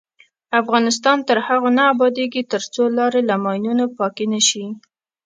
[0.61, 4.65] افغانستان تر هغو نه ابادیږي، ترڅو لارې له ماینونو پاکې نشي.